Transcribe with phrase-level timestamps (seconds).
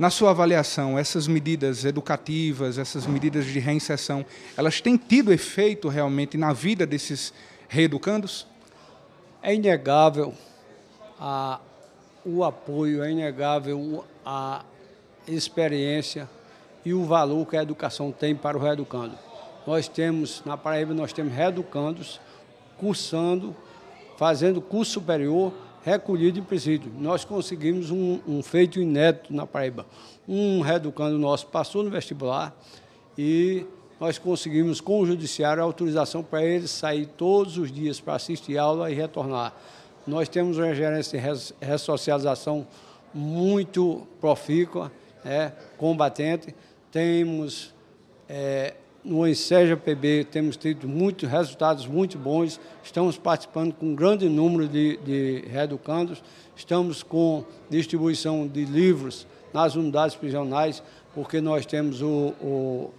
[0.00, 4.24] Na sua avaliação, essas medidas educativas, essas medidas de reinserção,
[4.56, 7.34] elas têm tido efeito realmente na vida desses
[7.68, 8.46] reeducandos?
[9.42, 10.32] É inegável
[11.20, 11.60] a,
[12.24, 14.64] o apoio, é inegável a
[15.28, 16.26] experiência
[16.82, 19.18] e o valor que a educação tem para o reeducando.
[19.66, 22.18] Nós temos, na Paraíba, nós temos reeducandos
[22.78, 23.54] cursando,
[24.16, 25.52] fazendo curso superior
[25.84, 26.92] recolhido em presídio.
[26.98, 29.86] Nós conseguimos um, um feito inédito na Paraíba.
[30.28, 32.54] Um reeducando nosso passou no vestibular
[33.16, 33.66] e
[33.98, 38.56] nós conseguimos com o judiciário a autorização para ele sair todos os dias para assistir
[38.56, 39.54] aula e retornar.
[40.06, 42.66] Nós temos uma gerência de ressocialização
[43.12, 44.90] muito profícua,
[45.24, 46.54] é, combatente.
[46.90, 47.74] Temos
[48.28, 54.28] é, no Enseja PB temos tido muitos resultados muito bons, estamos participando com um grande
[54.28, 56.22] número de, de reeducandos,
[56.54, 60.82] estamos com distribuição de livros nas unidades prisionais,
[61.14, 62.90] porque nós temos o, o,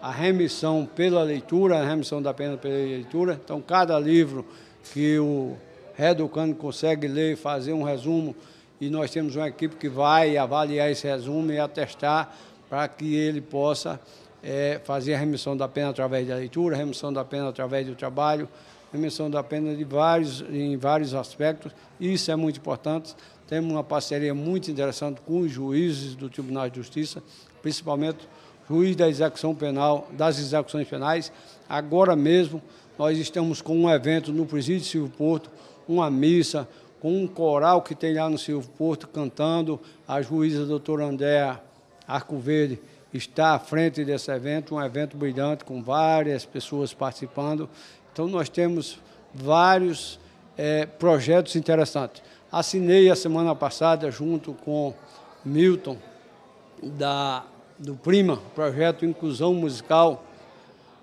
[0.00, 4.44] a remissão pela leitura, a remissão da pena pela leitura, então cada livro
[4.92, 5.56] que o
[5.94, 8.34] reeducando consegue ler, fazer um resumo,
[8.80, 12.34] e nós temos uma equipe que vai avaliar esse resumo e atestar
[12.68, 14.00] para que ele possa
[14.42, 18.48] é, fazer a remissão da pena através da leitura, remissão da pena através do trabalho,
[18.92, 21.72] remissão da pena de vários, em vários aspectos.
[22.00, 23.14] Isso é muito importante.
[23.46, 27.22] Temos uma parceria muito interessante com os juízes do Tribunal de Justiça,
[27.60, 28.28] principalmente
[28.68, 31.32] juiz da execução penal, das execuções penais.
[31.68, 32.62] Agora mesmo
[32.96, 35.50] nós estamos com um evento no Presídio Silvio Porto,
[35.88, 36.68] uma missa,
[37.00, 41.60] com um coral que tem lá no Silvio Porto cantando, a juíza doutora Andréa
[42.06, 42.78] Arco Verde
[43.12, 47.68] está à frente desse evento, um evento brilhante com várias pessoas participando.
[48.12, 48.98] Então nós temos
[49.34, 50.18] vários
[50.56, 52.22] é, projetos interessantes.
[52.50, 54.94] Assinei a semana passada junto com
[55.44, 55.96] Milton
[56.82, 57.44] da,
[57.78, 60.24] do Prima, projeto Inclusão Musical,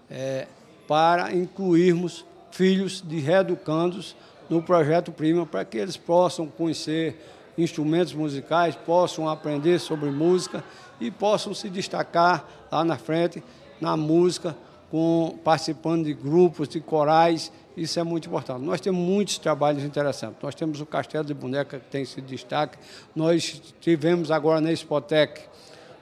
[0.09, 0.47] é,
[0.88, 4.16] para incluirmos filhos de reeducandos
[4.50, 7.19] no projeto Prima, para que eles possam conhecer
[7.57, 10.63] instrumentos musicais, possam aprender sobre música
[11.00, 13.44] e possam se destacar lá na frente
[13.79, 14.56] na música,
[14.90, 18.63] com, participando de grupos, de corais, isso é muito importante.
[18.63, 20.38] Nós temos muitos trabalhos interessantes.
[20.41, 22.75] Nós temos o Castelo de Boneca, que tem esse destaque.
[23.16, 25.44] Nós tivemos agora na Expotec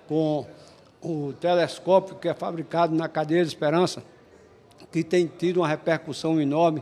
[0.07, 0.45] com
[1.01, 4.01] o telescópio que é fabricado na Cadeia de Esperança,
[4.89, 6.81] que tem tido uma repercussão enorme,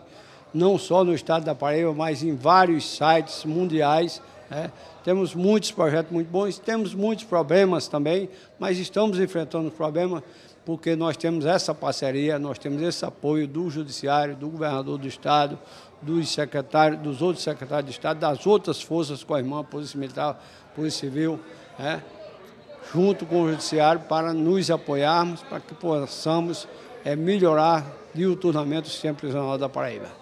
[0.53, 4.69] não só no estado da Paraíba, mas em vários sites mundiais é,
[5.03, 10.23] temos muitos projetos muito bons, temos muitos problemas também, mas estamos enfrentando os problemas
[10.65, 15.59] porque nós temos essa parceria, nós temos esse apoio do Judiciário, do Governador do Estado,
[16.01, 20.41] dos secretários, dos outros secretários de Estado, das outras forças com a irmã, Polícia Militar,
[20.75, 21.39] Polícia Civil,
[21.79, 21.99] é,
[22.93, 26.67] junto com o Judiciário, para nos apoiarmos, para que possamos
[27.03, 30.21] é, melhorar diuturnamente o sistema prisional da Paraíba.